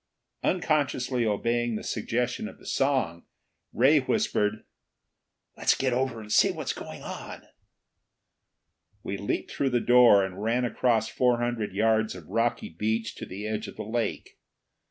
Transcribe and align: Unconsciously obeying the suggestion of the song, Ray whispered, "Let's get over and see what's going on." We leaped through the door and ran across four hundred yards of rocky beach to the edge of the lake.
Unconsciously 0.41 1.27
obeying 1.27 1.75
the 1.75 1.83
suggestion 1.83 2.47
of 2.49 2.57
the 2.57 2.65
song, 2.65 3.25
Ray 3.71 3.99
whispered, 3.99 4.63
"Let's 5.55 5.75
get 5.75 5.93
over 5.93 6.19
and 6.19 6.31
see 6.31 6.49
what's 6.49 6.73
going 6.73 7.03
on." 7.03 7.43
We 9.03 9.15
leaped 9.17 9.51
through 9.51 9.69
the 9.69 9.79
door 9.79 10.25
and 10.25 10.41
ran 10.41 10.65
across 10.65 11.07
four 11.07 11.37
hundred 11.37 11.73
yards 11.75 12.15
of 12.15 12.25
rocky 12.27 12.69
beach 12.69 13.13
to 13.17 13.27
the 13.27 13.45
edge 13.45 13.67
of 13.67 13.75
the 13.75 13.83
lake. 13.83 14.39